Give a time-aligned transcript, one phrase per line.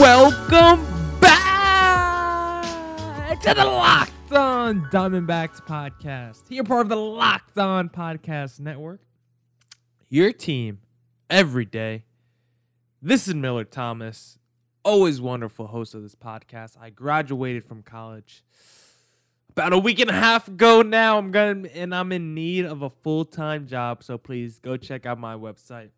[0.00, 0.86] Welcome
[1.20, 2.64] back
[3.42, 6.48] to the Locked On Diamondbacks podcast.
[6.48, 9.02] Here, part of the Locked On Podcast Network.
[10.08, 10.78] Your team
[11.28, 12.04] every day.
[13.02, 14.38] This is Miller Thomas,
[14.86, 16.78] always wonderful host of this podcast.
[16.80, 18.42] I graduated from college
[19.50, 21.18] about a week and a half ago now.
[21.18, 25.18] I'm going and I'm in need of a full-time job, so please go check out
[25.18, 25.90] my website.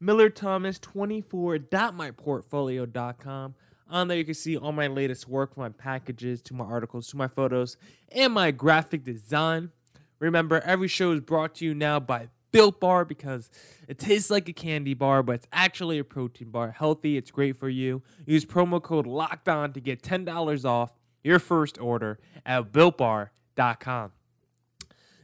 [0.00, 3.54] Miller Thomas 24.myportfolio.com.
[3.90, 7.16] On there, you can see all my latest work, my packages, to my articles, to
[7.16, 7.76] my photos,
[8.12, 9.70] and my graphic design.
[10.18, 13.50] Remember, every show is brought to you now by Built Bar because
[13.86, 16.70] it tastes like a candy bar, but it's actually a protein bar.
[16.70, 18.02] Healthy, it's great for you.
[18.26, 24.12] Use promo code Locked On to get $10 off your first order at BuiltBar.com.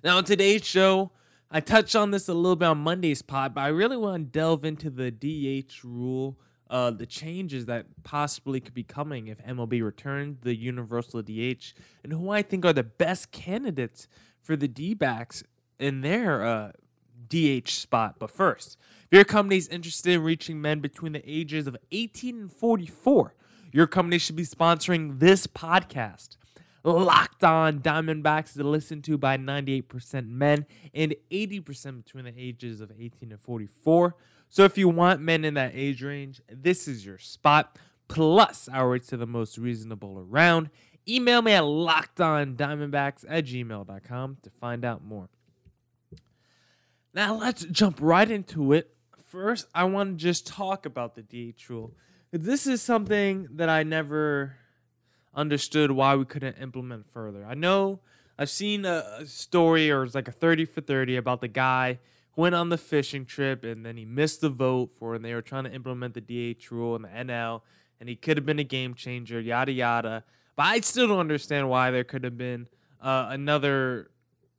[0.03, 1.13] Now, in today's show,
[1.51, 4.39] I touched on this a little bit on Monday's pod, but I really want to
[4.39, 9.83] delve into the DH rule, uh, the changes that possibly could be coming if MLB
[9.83, 14.09] returns the universal DH, and who I think are the best candidates
[14.43, 15.45] for the D backs
[15.79, 16.73] in their uh,
[17.29, 18.17] DH spot.
[18.19, 18.77] But first,
[19.11, 23.35] if your company is interested in reaching men between the ages of 18 and 44,
[23.73, 26.37] your company should be sponsoring this podcast.
[26.85, 32.93] Locked On Diamondbacks is listened to by 98% men and 80% between the ages of
[32.93, 34.15] 18 and 44.
[34.51, 37.79] So if you want men in that age range, this is your spot.
[38.07, 40.69] Plus, our rates are the most reasonable around.
[41.09, 45.31] Email me at lockedondiamondbacks at gmail.com to find out more.
[47.15, 48.95] Now let's jump right into it.
[49.27, 51.95] First, I want to just talk about the DH rule.
[52.31, 54.57] This is something that I never
[55.35, 57.45] understood why we couldn't implement further.
[57.45, 58.01] I know
[58.39, 61.99] I've seen a, story or it's like a 30 for 30 about the guy
[62.33, 65.35] who went on the fishing trip and then he missed the vote for and they
[65.35, 66.21] were trying to implement the
[66.55, 67.63] DH rule in the NL
[68.01, 70.25] and he could have been a game changer, yada yada.
[70.57, 72.69] But I still don't understand why there could have been
[73.01, 74.11] uh, another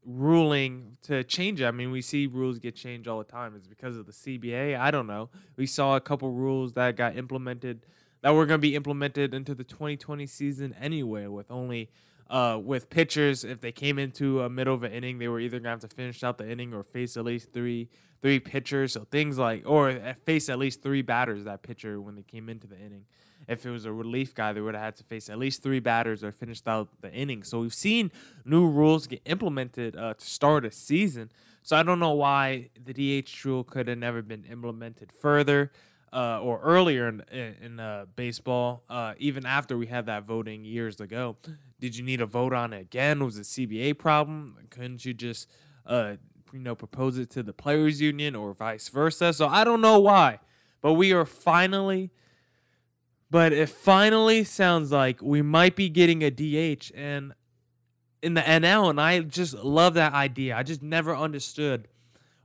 [0.06, 1.66] ruling to change it.
[1.66, 3.56] I mean, we see rules get changed all the time.
[3.56, 4.80] It's because of the CBA.
[4.80, 5.30] I don't know.
[5.58, 7.86] We saw a couple rules that got implemented
[8.26, 11.92] that were going to be implemented into the 2020 season anyway, with only
[12.28, 15.58] uh, with pitchers if they came into a middle of an inning, they were either
[15.60, 17.88] going to have to finish out the inning or face at least three
[18.24, 18.94] three pitchers.
[18.94, 22.66] So things like or face at least three batters that pitcher when they came into
[22.66, 23.06] the inning.
[23.48, 25.80] If it was a relief guy, they would have had to face at least three
[25.80, 27.44] batters or finished out the inning.
[27.44, 28.12] So we've seen
[28.44, 31.30] new rules get implemented uh, to start a season.
[31.62, 35.72] So I don't know why the DH rule could have never been implemented further
[36.16, 37.22] uh, or earlier in,
[37.62, 41.36] in uh, baseball, uh, even after we had that voting years ago.
[41.82, 43.24] Did you need a vote on it again?
[43.24, 44.56] Was it CBA problem?
[44.70, 45.50] Couldn't you just,
[45.86, 46.14] uh,
[46.54, 49.34] you know, propose it to the players' union or vice versa?
[49.34, 50.40] So I don't know why,
[50.82, 52.12] but we are finally.
[53.30, 57.34] But it finally sounds like we might be getting a DH and
[58.22, 60.56] in the NL, and I just love that idea.
[60.56, 61.90] I just never understood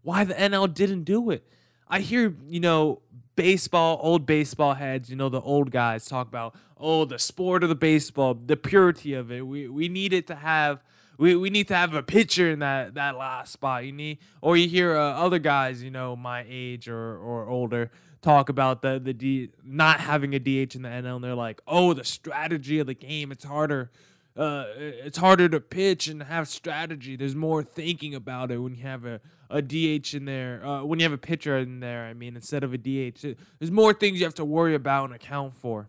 [0.03, 1.47] why the NL didn't do it.
[1.91, 3.03] I hear, you know,
[3.43, 7.69] baseball, old baseball heads, you know, the old guys talk about, oh, the sport of
[7.69, 9.47] the baseball, the purity of it.
[9.47, 10.83] We we need it to have
[11.21, 13.85] we, we need to have a pitcher in that that last spot.
[13.85, 17.91] You need, or you hear uh, other guys, you know, my age or or older,
[18.23, 21.61] talk about the the D not having a DH in the NL, and they're like,
[21.67, 23.33] oh, the strategy of the game.
[23.33, 23.91] It's harder.
[24.37, 27.17] Uh, it's harder to pitch and have strategy.
[27.17, 29.21] There's more thinking about it when you have a,
[29.51, 30.65] a DH in there.
[30.65, 33.21] Uh, when you have a pitcher in there, I mean, instead of a DH,
[33.59, 35.89] there's more things you have to worry about and account for.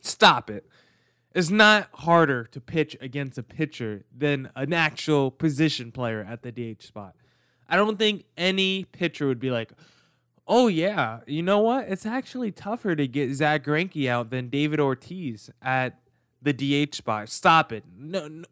[0.00, 0.68] Stop it.
[1.34, 6.52] It's not harder to pitch against a pitcher than an actual position player at the
[6.52, 7.14] DH spot.
[7.68, 9.72] I don't think any pitcher would be like,
[10.46, 11.88] oh, yeah, you know what?
[11.88, 15.98] It's actually tougher to get Zack Greinke out than David Ortiz at
[16.40, 17.28] the DH spot.
[17.28, 17.84] Stop it.
[17.98, 18.44] No, no,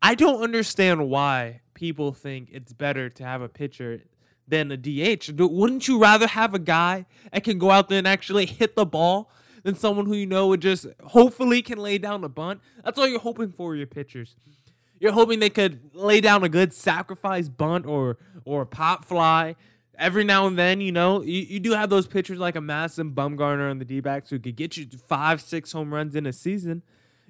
[0.00, 4.02] I don't understand why people think it's better to have a pitcher
[4.46, 5.32] than a DH.
[5.36, 8.86] Wouldn't you rather have a guy that can go out there and actually hit the
[8.86, 9.32] ball
[9.64, 12.60] than someone who you know would just hopefully can lay down a bunt?
[12.84, 14.36] That's all you're hoping for your pitchers.
[15.00, 19.56] You're hoping they could lay down a good sacrifice bunt or or a pop fly.
[19.98, 23.10] Every now and then, you know, you, you do have those pitchers like a Madison
[23.10, 26.32] Bumgarner on the D backs who could get you five, six home runs in a
[26.32, 26.82] season.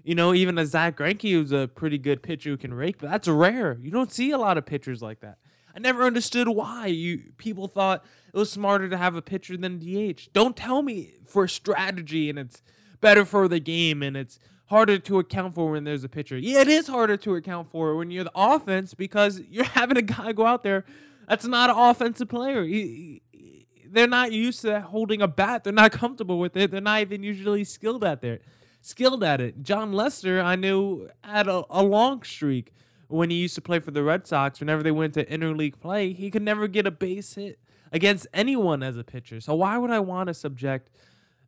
[0.04, 3.10] You know, even a Zack Greinke who's a pretty good pitcher who can rake, but
[3.10, 3.78] that's rare.
[3.80, 5.38] You don't see a lot of pitchers like that.
[5.74, 9.80] I never understood why you people thought it was smarter to have a pitcher than
[9.80, 10.28] a DH.
[10.32, 12.62] Don't tell me for strategy and it's
[13.00, 16.36] better for the game and it's harder to account for when there's a pitcher.
[16.36, 20.02] Yeah, it is harder to account for when you're the offense because you're having a
[20.02, 20.84] guy go out there
[21.28, 22.64] that's not an offensive player.
[22.64, 25.64] He, he, they're not used to holding a bat.
[25.64, 26.70] They're not comfortable with it.
[26.70, 28.42] They're not even usually skilled at it.
[28.84, 29.62] Skilled at it.
[29.62, 32.72] Jon Lester, I knew, had a, a long streak
[33.06, 34.58] when he used to play for the Red Sox.
[34.58, 37.60] Whenever they went to interleague play, he could never get a base hit
[37.92, 39.40] against anyone as a pitcher.
[39.40, 40.90] So why would I want to subject,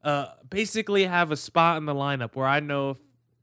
[0.05, 2.99] uh, basically have a spot in the lineup where I know if,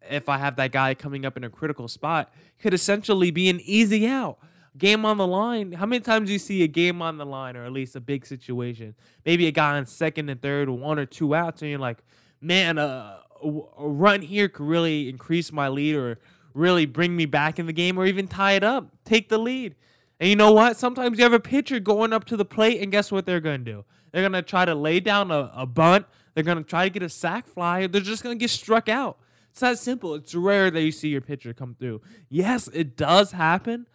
[0.10, 3.60] if I have that guy coming up in a critical spot, could essentially be an
[3.62, 4.38] easy out
[4.78, 5.74] game on the line.
[5.74, 8.00] How many times do you see a game on the line, or at least a
[8.00, 8.96] big situation?
[9.26, 11.98] Maybe a guy on second and third, one or two outs, and you're like,
[12.40, 16.20] man, uh, a run here could really increase my lead, or
[16.54, 19.76] really bring me back in the game, or even tie it up, take the lead.
[20.20, 20.78] And you know what?
[20.78, 23.58] Sometimes you have a pitcher going up to the plate, and guess what they're gonna
[23.60, 23.86] do?
[24.12, 26.06] They're gonna try to lay down a, a bunt.
[26.34, 27.88] They're gonna try to get a sac fly.
[27.88, 29.18] They're just gonna get struck out.
[29.50, 30.16] It's that simple.
[30.16, 32.02] It's rare that you see your pitcher come through.
[32.30, 33.88] Yes, it does happen,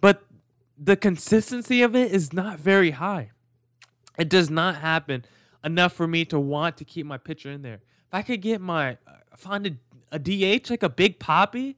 [0.00, 0.24] but
[0.76, 3.30] the consistency of it is not very high.
[4.18, 5.24] It does not happen
[5.64, 7.80] enough for me to want to keep my pitcher in there.
[8.10, 9.70] If I could get my uh, find a,
[10.10, 11.76] a DH like a big poppy,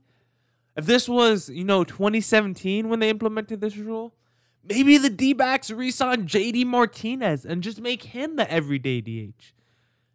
[0.77, 4.15] if this was you know 2017 when they implemented this rule,
[4.65, 9.53] maybe the D-backs re-sign JD Martinez and just make him the everyday DH.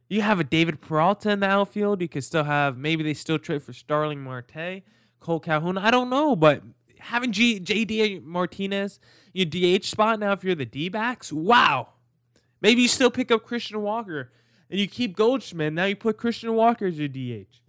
[0.10, 2.02] You have a David Peralta in the outfield.
[2.02, 4.82] You could still have maybe they still trade for Starling Marte,
[5.22, 5.78] Kole Calhoun.
[5.78, 6.64] I don't know, but
[6.98, 9.00] having G- JD Martinez
[9.34, 11.90] your DH spot now if you're the D backs, wow.
[12.60, 14.32] Maybe you still pick up Christian Walker
[14.70, 15.74] and you keep Goldschmidt.
[15.74, 17.62] Now you put Christian Walker as your DH.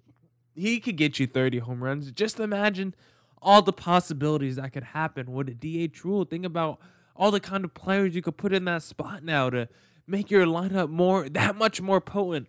[0.54, 2.10] He could get you 30 home runs.
[2.12, 2.94] Just imagine
[3.40, 5.54] all the possibilities that could happen with a
[5.88, 6.24] DH rule.
[6.24, 6.80] Think about
[7.14, 9.68] all the kind of players you could put in that spot now to
[10.06, 12.48] make your lineup more that much more potent.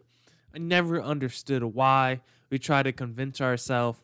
[0.53, 3.99] I never understood why we try to convince ourselves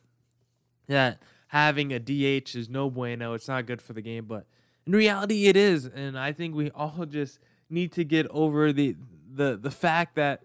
[0.87, 3.33] that having a DH is no bueno.
[3.33, 4.45] It's not good for the game, but
[4.85, 5.85] in reality, it is.
[5.85, 7.39] And I think we all just
[7.69, 8.95] need to get over the
[9.35, 10.41] the the fact that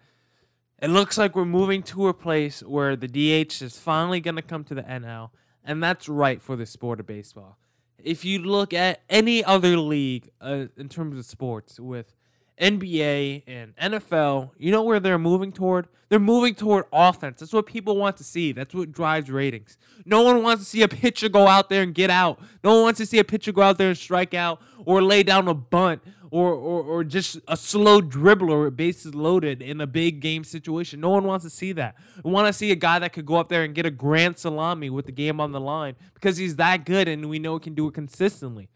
[0.80, 4.42] it looks like we're moving to a place where the DH is finally going to
[4.42, 5.30] come to the NL,
[5.64, 7.58] and that's right for the sport of baseball.
[8.02, 12.14] If you look at any other league uh, in terms of sports with
[12.58, 15.88] NBA and NFL, you know where they're moving toward?
[16.08, 17.40] They're moving toward offense.
[17.40, 18.52] That's what people want to see.
[18.52, 19.76] That's what drives ratings.
[20.04, 22.40] No one wants to see a pitcher go out there and get out.
[22.64, 25.22] No one wants to see a pitcher go out there and strike out or lay
[25.22, 30.20] down a bunt or or, or just a slow dribbler bases loaded in a big
[30.20, 31.00] game situation.
[31.00, 31.96] No one wants to see that.
[32.24, 34.38] We want to see a guy that could go up there and get a grand
[34.38, 37.60] salami with the game on the line because he's that good and we know he
[37.60, 38.68] can do it consistently.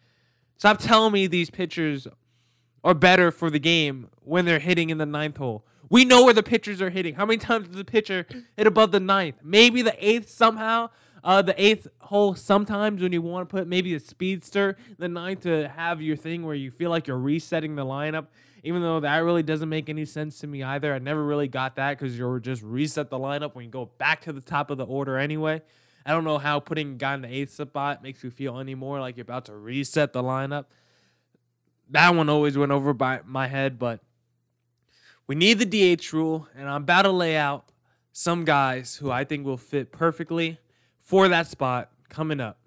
[0.56, 2.06] Stop telling me these pitchers
[2.82, 5.66] are better for the game when they're hitting in the ninth hole.
[5.90, 7.14] We know where the pitchers are hitting.
[7.14, 9.36] How many times does the pitcher hit above the ninth?
[9.42, 10.90] Maybe the eighth somehow.
[11.24, 15.40] Uh, the eighth hole sometimes when you want to put maybe a speedster the ninth
[15.40, 18.26] to have your thing where you feel like you're resetting the lineup.
[18.62, 20.94] Even though that really doesn't make any sense to me either.
[20.94, 24.22] I never really got that because you're just reset the lineup when you go back
[24.22, 25.60] to the top of the order anyway.
[26.06, 29.16] I don't know how putting guy in the eighth spot makes you feel anymore like
[29.16, 30.66] you're about to reset the lineup
[31.90, 34.00] that one always went over by my head, but
[35.26, 37.66] we need the DH rule, and I'm about to lay out
[38.12, 40.58] some guys who I think will fit perfectly
[41.04, 42.58] for that spot coming up.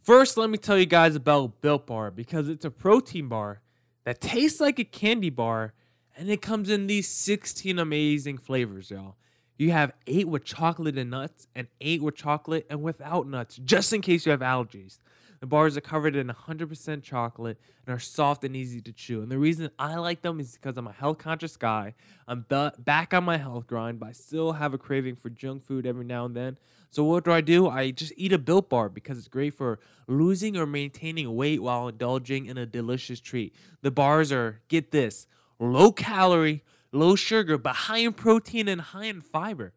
[0.00, 3.60] First, let me tell you guys about Built Bar because it's a protein bar
[4.04, 5.74] that tastes like a candy bar
[6.16, 9.16] and it comes in these 16 amazing flavors, y'all.
[9.58, 13.92] You have eight with chocolate and nuts, and eight with chocolate and without nuts, just
[13.92, 14.98] in case you have allergies.
[15.42, 19.22] The bars are covered in 100% chocolate and are soft and easy to chew.
[19.22, 21.94] And the reason I like them is because I'm a health conscious guy.
[22.28, 22.46] I'm
[22.78, 26.04] back on my health grind, but I still have a craving for junk food every
[26.04, 26.58] now and then.
[26.90, 27.68] So what do I do?
[27.68, 31.88] I just eat a Built Bar because it's great for losing or maintaining weight while
[31.88, 33.52] indulging in a delicious treat.
[33.80, 35.26] The bars are, get this,
[35.58, 39.72] low calorie, low sugar, but high in protein and high in fiber.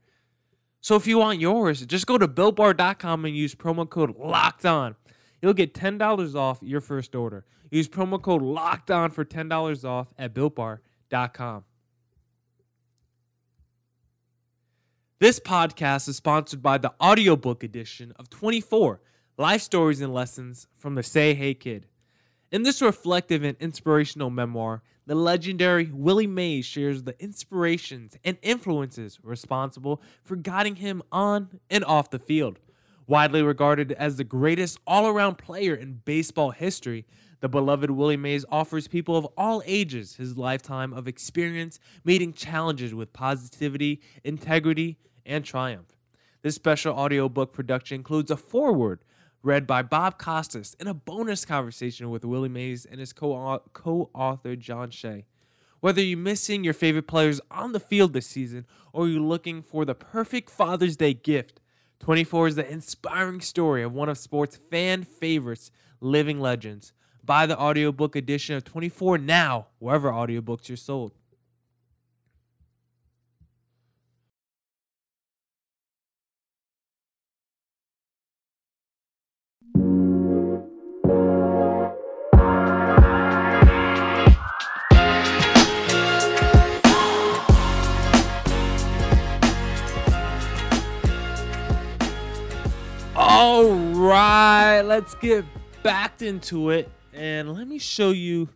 [0.80, 4.96] So if you want yours, just go to builtbar.com and use promo code LOCKED ON.
[5.46, 7.46] You'll get $10 off your first order.
[7.70, 11.64] Use promo code LOCKED ON for $10 off at builtbar.com.
[15.20, 19.02] This podcast is sponsored by the audiobook edition of 24
[19.38, 21.86] Life Stories and Lessons from the Say Hey Kid.
[22.52, 29.20] In this reflective and inspirational memoir, the legendary Willie Mays shares the inspirations and influences
[29.22, 32.58] responsible for guiding him on and off the field.
[33.08, 37.06] Widely regarded as the greatest all around player in baseball history,
[37.40, 42.96] the beloved Willie Mays offers people of all ages his lifetime of experience meeting challenges
[42.96, 45.96] with positivity, integrity, and triumph.
[46.42, 49.02] This special audiobook production includes a foreword
[49.44, 54.56] read by Bob Costas and a bonus conversation with Willie Mays and his co author
[54.56, 55.26] John Shea.
[55.80, 59.86] Whether you're missing your favorite players on the field this season or you're looking for
[59.86, 61.62] the perfect Father's Day gift,
[62.00, 65.72] 24 is the inspiring story of one of sports fan favorites,
[66.02, 66.94] living legends.
[67.24, 71.14] Buy the audiobook edition of 24 now, wherever audiobooks are sold.
[94.96, 95.44] Let's get
[95.84, 96.90] back into it.
[97.12, 98.48] And let me show you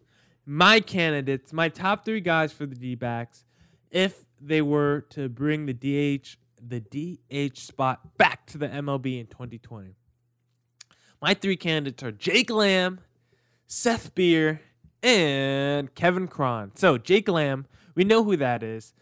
[0.45, 3.43] my candidates, my top three guys for the D backs,
[3.91, 9.27] if they were to bring the DH, the DH spot back to the MLB in
[9.27, 9.95] 2020.
[11.21, 13.01] My three candidates are Jake Lamb,
[13.67, 14.61] Seth Beer,
[15.03, 16.71] and Kevin Cron.
[16.75, 17.65] So, Jake Lamb,
[17.95, 18.93] we know who that is.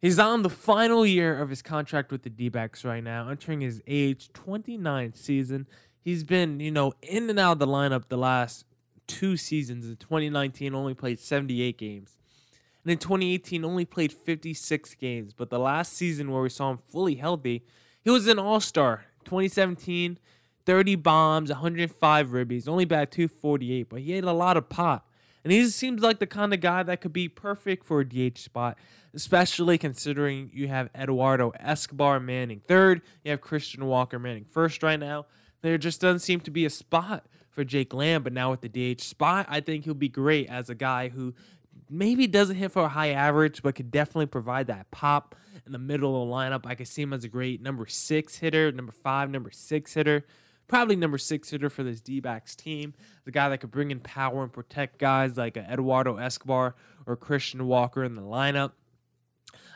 [0.00, 3.60] He's on the final year of his contract with the D backs right now, entering
[3.60, 5.68] his age 29 season.
[6.02, 8.64] He's been, you know, in and out of the lineup the last
[9.06, 9.88] two seasons.
[9.88, 12.16] In 2019, only played 78 games.
[12.84, 15.32] And in 2018, only played 56 games.
[15.32, 17.64] But the last season where we saw him fully healthy,
[18.02, 19.04] he was an all star.
[19.24, 20.18] 2017,
[20.66, 25.08] 30 bombs, 105 ribbies, only batted 248, but he had a lot of pop.
[25.44, 28.04] And he just seems like the kind of guy that could be perfect for a
[28.04, 28.76] DH spot
[29.14, 34.98] especially considering you have Eduardo Escobar manning third, you have Christian Walker manning first right
[34.98, 35.26] now.
[35.62, 38.94] There just doesn't seem to be a spot for Jake Lamb, but now with the
[38.94, 41.34] DH spot, I think he'll be great as a guy who
[41.88, 45.34] maybe doesn't hit for a high average, but could definitely provide that pop
[45.66, 46.66] in the middle of the lineup.
[46.66, 50.24] I could see him as a great number six hitter, number five, number six hitter.
[50.68, 52.94] Probably number six hitter for this D backs team.
[53.24, 56.74] The guy that could bring in power and protect guys like Eduardo Escobar
[57.06, 58.72] or Christian Walker in the lineup.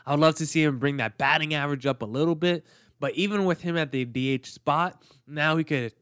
[0.07, 2.65] I would love to see him bring that batting average up a little bit.
[2.99, 5.93] But even with him at the DH spot, now he could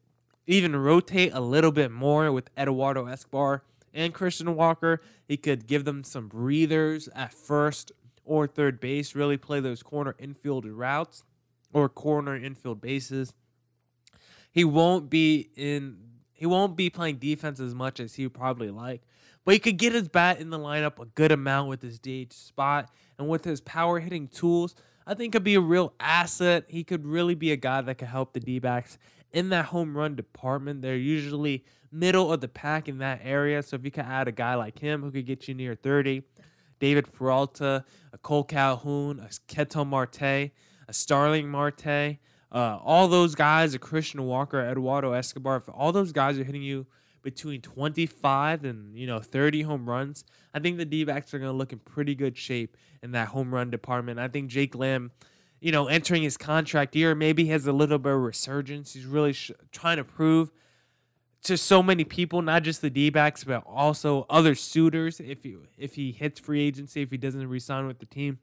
[0.46, 5.00] even rotate a little bit more with Eduardo Escobar and Christian Walker.
[5.26, 7.92] He could give them some breathers at first
[8.24, 11.24] or third base, really play those corner infield routes
[11.72, 13.34] or corner infield bases.
[14.50, 15.98] He won't be in
[16.32, 19.02] he won't be playing defense as much as he would probably like,
[19.44, 22.32] but he could get his bat in the lineup a good amount with his DH
[22.32, 24.74] spot and with his power hitting tools.
[25.06, 26.64] I think could be a real asset.
[26.68, 28.98] He could really be a guy that could help the D backs
[29.32, 30.82] in that home run department.
[30.82, 33.62] They're usually middle of the pack in that area.
[33.62, 36.22] So if you could add a guy like him who could get you near 30,
[36.80, 40.52] David Peralta, a Kole Calhoun, a Ketel Marte, a
[40.90, 42.18] Starling Marte,
[42.52, 46.62] uh, all those guys, a Christian Walker, Eduardo Escobar, if all those guys are hitting
[46.62, 46.86] you
[47.24, 51.56] between 25 and you know 30 home runs, I think the D-backs are going to
[51.56, 54.20] look in pretty good shape in that home run department.
[54.20, 55.10] I think Jake Lamb,
[55.60, 58.92] you know, entering his contract year, maybe has a little bit of resurgence.
[58.92, 60.52] He's really sh- trying to prove
[61.44, 65.20] to so many people, not just the D-backs, but also other suitors.
[65.20, 68.38] If he if he hits free agency, if he doesn't resign with the team,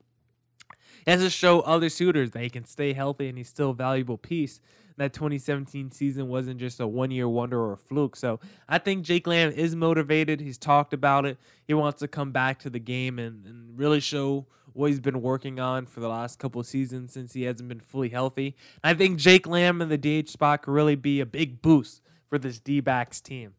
[1.05, 3.75] he has to show other suitors that he can stay healthy and he's still a
[3.75, 4.61] valuable piece
[4.97, 8.15] that 2017 season wasn't just a one year wonder or a fluke.
[8.15, 10.39] So I think Jake Lamb is motivated.
[10.39, 11.37] He's talked about it.
[11.67, 15.21] He wants to come back to the game and, and really show what he's been
[15.21, 18.55] working on for the last couple of seasons since he hasn't been fully healthy.
[18.83, 22.37] I think Jake Lamb in the DH spot could really be a big boost for
[22.37, 23.53] this D backs team.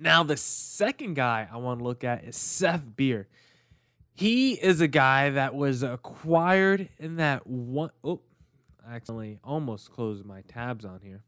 [0.00, 3.26] Now, the second guy I want to look at is Seth Beer.
[4.18, 7.90] He is a guy that was acquired in that one.
[8.02, 8.20] Oh,
[8.84, 11.22] accidentally almost closed my tabs on here.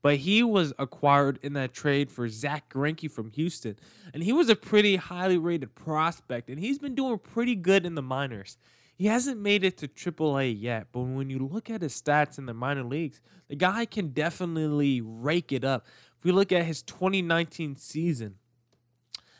[0.00, 3.76] But he was acquired in that trade for Zack Greinke from Houston.
[4.12, 6.50] And he was a pretty highly rated prospect.
[6.50, 8.58] And he's been doing pretty good in the minors.
[8.94, 12.46] He hasn't made it to AAA yet, but when you look at his stats in
[12.46, 15.84] the minor leagues, the guy can definitely rake it up.
[16.16, 18.36] If we look at his 2019 season,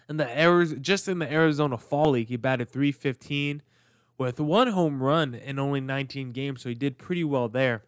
[0.09, 3.63] and the errors just in the Arizona Fall League, he batted 315,
[4.19, 7.83] with one home run in only 19 games, so he did pretty well there.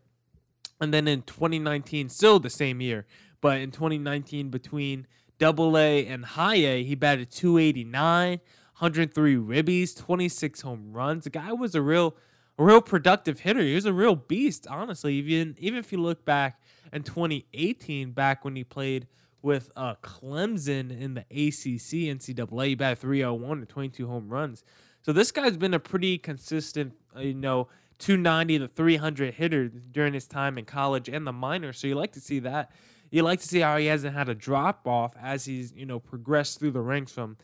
[0.80, 3.06] And then in 2019, still the same year,
[3.40, 5.06] but in 2019 between
[5.38, 8.40] Double A and High A, he batted 289,
[8.78, 11.24] 103 ribbies, 26 home runs.
[11.24, 12.16] The guy was a real,
[12.58, 13.60] a real productive hitter.
[13.60, 15.14] He was a real beast, honestly.
[15.14, 16.60] Even even if you look back
[16.92, 19.06] in 2018, back when he played
[19.46, 24.64] with uh, Clemson in the ACC NCAA, he batted 301 and 22 home runs.
[25.02, 27.68] So this guy's been a pretty consistent, uh, you know,
[28.00, 31.78] 290 to 300 hitter during his time in college and the minors.
[31.78, 32.72] So you like to see that.
[33.12, 36.00] You like to see how he hasn't had a drop off as he's you know
[36.00, 37.36] progressed through the ranks from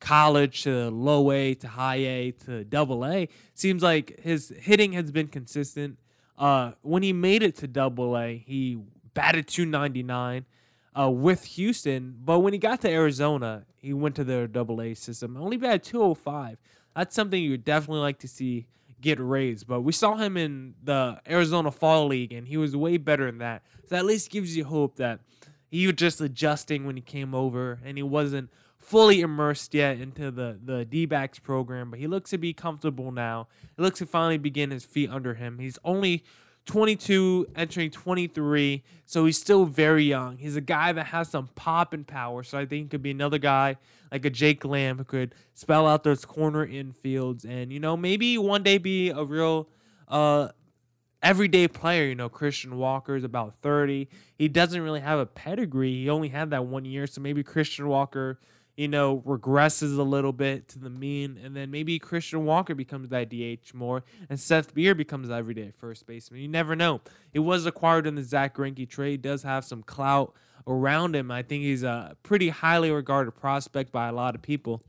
[0.00, 3.28] college to low A to high A to double A.
[3.52, 5.98] Seems like his hitting has been consistent.
[6.38, 8.78] Uh, when he made it to double A, he
[9.12, 10.46] batted 299
[10.98, 12.16] uh, with Houston.
[12.24, 15.36] But when he got to Arizona, he went to their double A system.
[15.36, 16.58] Only batted 205.
[16.94, 18.66] That's something you would definitely like to see
[19.00, 19.66] get raised.
[19.66, 23.38] But we saw him in the Arizona Fall League, and he was way better than
[23.38, 23.62] that.
[23.82, 25.20] So that at least gives you hope that
[25.68, 30.30] he was just adjusting when he came over, and he wasn't fully immersed yet into
[30.30, 31.90] the the D-backs program.
[31.90, 33.48] But he looks to be comfortable now.
[33.76, 35.58] He looks to finally begin his feet under him.
[35.58, 36.24] He's only
[36.66, 40.36] 22, entering 23, so he's still very young.
[40.36, 43.12] He's a guy that has some pop and power, so I think he could be
[43.12, 43.76] another guy
[44.12, 48.36] like a Jake Lamb who could spell out those corner infields and, you know, maybe
[48.36, 49.68] one day be a real
[50.08, 50.48] uh,
[51.22, 52.04] everyday player.
[52.04, 54.08] You know, Christian Walker is about 30.
[54.36, 55.94] He doesn't really have a pedigree.
[55.94, 58.38] He only had that one year, so maybe Christian Walker–
[58.76, 63.08] you know, regresses a little bit to the mean, and then maybe Christian Walker becomes
[63.08, 66.42] that DH more, and Seth Beer becomes everyday first baseman.
[66.42, 67.00] You never know.
[67.32, 70.34] It was acquired in the Zack Greinke trade, does have some clout
[70.66, 71.30] around him.
[71.30, 74.82] I think he's a pretty highly regarded prospect by a lot of people.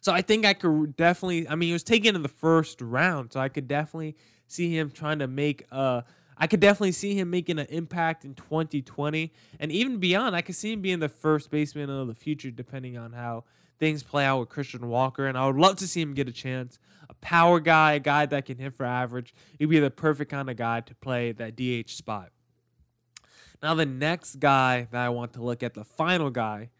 [0.00, 1.48] So I think I could definitely.
[1.48, 4.16] I mean, he was taken in the first round, so I could definitely
[4.48, 6.02] see him trying to make a
[6.42, 10.34] I could definitely see him making an impact in 2020 and even beyond.
[10.34, 13.44] I could see him being the first baseman of the future, depending on how
[13.78, 15.28] things play out with Christian Walker.
[15.28, 16.80] And I would love to see him get a chance.
[17.08, 19.32] A power guy, a guy that can hit for average.
[19.56, 22.32] He'd be the perfect kind of guy to play that DH spot.
[23.62, 26.70] Now, the next guy that I want to look at, the final guy,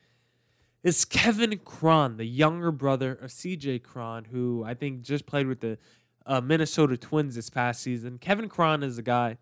[0.83, 5.61] is Kevin Cron, the younger brother of CJ Cron, who I think just played with
[5.61, 5.79] the
[6.27, 8.19] uh, Minnesota Twins this past season.
[8.19, 9.39] Kevin Cron is a guy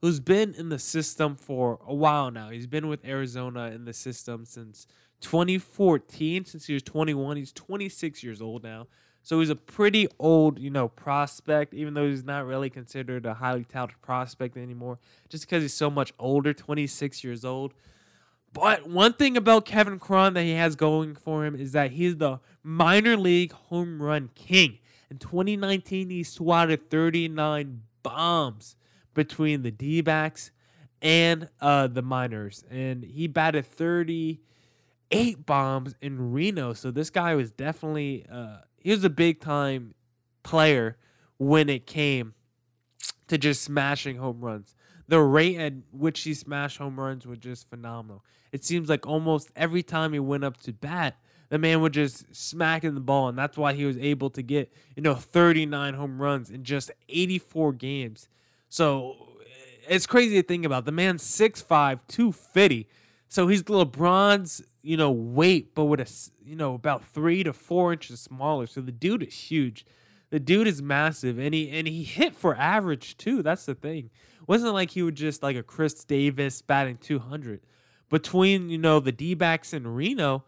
[0.00, 2.50] who's been in the system for a while now.
[2.50, 4.86] He's been with Arizona in the system since
[5.20, 7.36] 2014, since he was 21.
[7.36, 8.88] He's 26 years old now.
[9.22, 13.34] So he's a pretty old, you know, prospect, even though he's not really considered a
[13.34, 17.72] highly touted prospect anymore, just because he's so much older, 26 years old.
[18.52, 22.16] But one thing about Kevin Cron that he has going for him is that he's
[22.16, 24.78] the minor league home run king.
[25.12, 28.76] In 2019, he swatted 39 bombs
[29.12, 30.52] between the D backs
[31.02, 32.64] and uh, the minors.
[32.70, 36.72] And he batted 38 bombs in Reno.
[36.72, 39.94] So this guy was definitely, uh, he was a big time
[40.44, 40.96] player
[41.36, 42.32] when it came
[43.28, 44.74] to just smashing home runs.
[45.08, 48.24] The rate at which he smashed home runs was just phenomenal.
[48.50, 51.18] It seems like almost every time he went up to bat,
[51.52, 54.40] the man would just smack in the ball, and that's why he was able to
[54.40, 58.30] get you know 39 home runs in just 84 games.
[58.70, 59.34] So
[59.86, 60.86] it's crazy to think about.
[60.86, 62.88] The man's 6'5", 250.
[63.28, 66.10] So he's LeBron's you know weight, but with a
[66.42, 68.66] you know about three to four inches smaller.
[68.66, 69.84] So the dude is huge.
[70.30, 73.42] The dude is massive, and he and he hit for average too.
[73.42, 74.08] That's the thing.
[74.40, 77.60] It wasn't like he would just like a Chris Davis batting 200.
[78.08, 80.44] Between you know the D backs in Reno,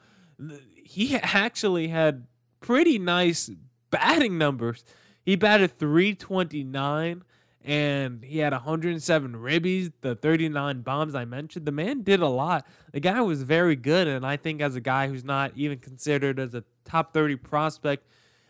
[0.75, 2.27] he actually had
[2.61, 3.51] pretty nice
[3.91, 4.85] batting numbers.
[5.23, 7.23] He batted 329
[7.65, 11.65] and he had 107 ribbies, the 39 bombs I mentioned.
[11.65, 12.67] The man did a lot.
[12.93, 16.39] The guy was very good, and I think as a guy who's not even considered
[16.39, 18.07] as a top 30 prospect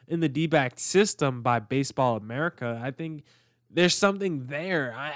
[0.09, 3.23] in the D-back system by Baseball America, I think
[3.71, 4.93] there's something there.
[4.97, 5.13] I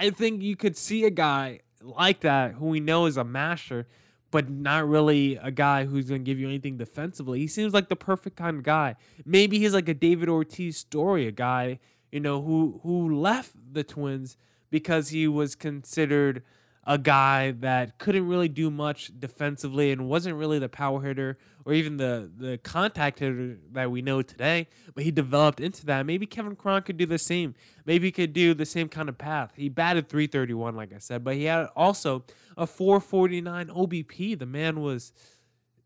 [0.00, 3.86] I think you could see a guy like that who we know is a master
[4.30, 7.40] but not really a guy who's going to give you anything defensively.
[7.40, 8.96] He seems like the perfect kind of guy.
[9.24, 11.80] Maybe he's like a David Ortiz story, a guy,
[12.12, 14.36] you know, who who left the Twins
[14.70, 16.42] because he was considered
[16.84, 21.74] a guy that couldn't really do much defensively and wasn't really the power hitter or
[21.74, 24.66] even the the contact hitter that we know today.
[24.94, 26.06] But he developed into that.
[26.06, 27.54] Maybe Kevin Cron could do the same.
[27.84, 29.52] Maybe he could do the same kind of path.
[29.56, 32.24] He batted 331, like I said, but he had also
[32.56, 34.38] a 449 OBP.
[34.38, 35.12] The man was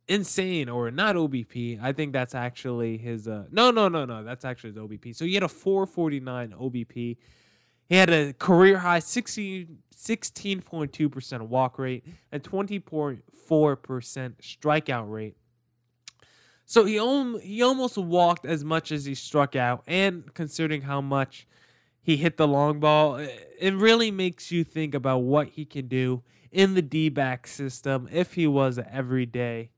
[0.06, 1.82] insane or not OBP.
[1.82, 5.16] I think that's actually his uh no no no no that's actually his OBP.
[5.16, 7.16] So he had a 449 OBP.
[7.88, 15.36] He had a career high 16, 16.2% walk rate and 20.4% strikeout rate.
[16.66, 16.94] So he,
[17.40, 19.82] he almost walked as much as he struck out.
[19.86, 21.46] And considering how much
[22.00, 25.88] he hit the long ball, eh, it really makes you think about what he can
[25.88, 29.70] do in the D back system if he was an everyday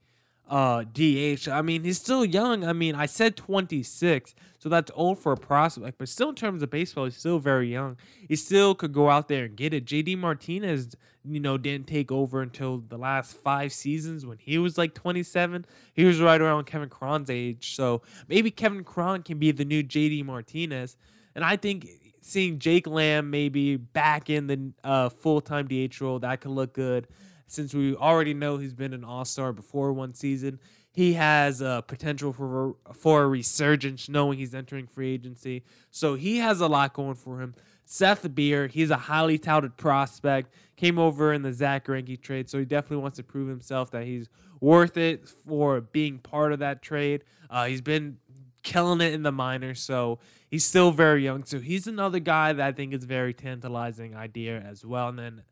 [0.48, 1.48] uh, DH.
[1.48, 2.64] I mean, he's still young.
[2.64, 6.62] I mean, I said 26, so that's old for a prospect, but still in terms
[6.62, 7.96] of baseball, he's still very young.
[8.28, 9.85] He still could go out there and get it.
[9.85, 14.78] JD Martinez, you know, didn't take over until the last five seasons when he was
[14.78, 15.66] like 27.
[15.94, 19.82] He was right around Kevin Cron's age, so maybe Kevin Cron can be the new
[19.82, 20.96] JD Martinez.
[21.35, 21.88] And I think
[22.20, 26.72] seeing Jake Lamb maybe back in the uh, full time DH role, that could look
[26.72, 27.09] good
[27.46, 30.59] since we already know he's been an all star before one season.
[30.90, 35.62] He has a potential for for a resurgence, knowing he's entering free agency.
[35.90, 37.54] So he has a lot going for him.
[37.85, 40.52] Seth Beer, he's a highly touted prospect.
[40.76, 44.04] Came over in the Zack Greinke trade, so he definitely wants to prove himself that
[44.04, 44.28] he's
[44.61, 47.22] worth it for being part of that trade.
[47.48, 48.18] Uh, he's been
[48.62, 50.18] killing it in the minors, so
[50.50, 51.44] he's still very young.
[51.44, 55.09] So he's another guy that I think is very tantalizing idea as well.
[55.09, 55.42] And then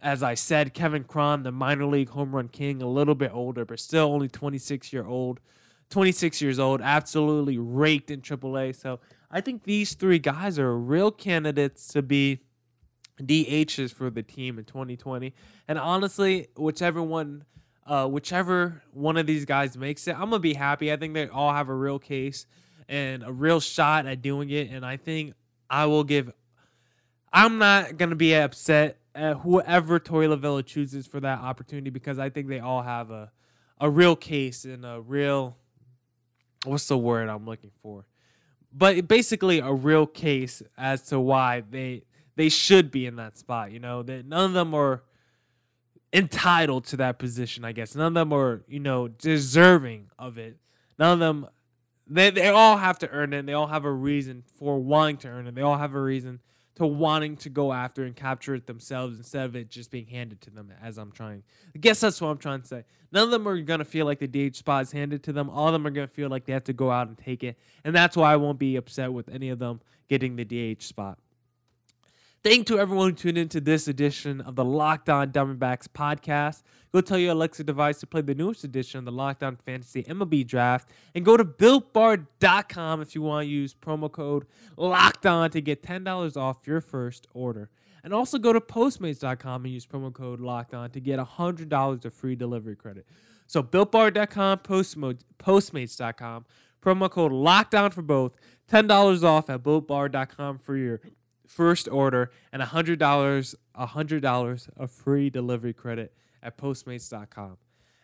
[0.00, 3.64] as I said, Kevin Cron, the minor league home run king, a little bit older,
[3.64, 5.40] but still only 26 year old,
[5.90, 8.76] 26 years old, absolutely raked in AAA.
[8.76, 12.40] So I think these three guys are real candidates to be
[13.20, 15.32] DHs for the team in 2020.
[15.68, 17.44] And honestly, whichever one,
[17.86, 20.92] uh, whichever one of these guys makes it, I'm gonna be happy.
[20.92, 22.46] I think they all have a real case
[22.88, 24.70] and a real shot at doing it.
[24.70, 25.34] And I think
[25.70, 26.32] I will give.
[27.32, 32.30] I'm not gonna be upset uh, whoever Torey Lovullo chooses for that opportunity because I
[32.30, 33.30] think they all have a
[33.78, 35.56] a real case and a real
[36.64, 38.06] what's the word I'm looking for,
[38.72, 42.04] but basically a real case as to why they
[42.36, 43.72] they should be in that spot.
[43.72, 45.02] You know that none of them are
[46.12, 47.64] entitled to that position.
[47.64, 50.56] I guess none of them are you know deserving of it.
[50.98, 51.48] None of them
[52.06, 53.46] they they all have to earn it.
[53.46, 55.54] They all have a reason for wanting to earn it.
[55.54, 56.40] They all have a reason
[56.76, 60.40] to wanting to go after and capture it themselves instead of it just being handed
[60.42, 61.42] to them as I'm trying.
[61.74, 62.84] I guess that's what I'm trying to say.
[63.12, 65.48] None of them are going to feel like the DH spot is handed to them.
[65.48, 67.42] All of them are going to feel like they have to go out and take
[67.42, 67.58] it.
[67.84, 71.18] And that's why I won't be upset with any of them getting the DH spot.
[72.44, 76.62] Thank you to everyone who tuned into this edition of the Locked On Diamondbacks podcast.
[76.92, 80.04] Go tell your Alexa device to play the newest edition of the Locked On Fantasy
[80.04, 84.46] MLB Draft, and go to BuiltBar.com if you want to use promo code
[84.76, 87.68] Locked On to get ten dollars off your first order.
[88.04, 92.04] And also go to Postmates.com and use promo code Locked On to get hundred dollars
[92.04, 93.06] of free delivery credit.
[93.48, 96.44] So BuiltBar.com, Postmates.com,
[96.80, 98.36] promo code Locked On for both.
[98.68, 101.00] Ten dollars off at BuiltBar.com for your
[101.48, 107.56] first order and $100 $100 of free delivery credit at postmates.com.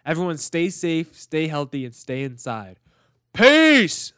[0.05, 2.79] Everyone stay safe, stay healthy and stay inside.
[3.33, 4.13] Peace.